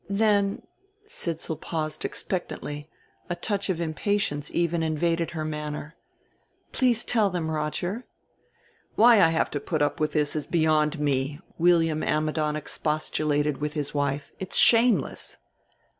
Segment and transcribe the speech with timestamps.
[0.09, 0.63] "Then"
[1.07, 2.89] Sidsall paused expectantly,
[3.29, 5.95] a touch of impatience even invaded her manner.
[6.71, 8.07] "Please tell them, Roger."
[8.95, 13.73] "Why I have to put up with this is beyond me," William Ammidon expostulated with
[13.75, 14.31] his wife.
[14.39, 15.37] "It's shameless."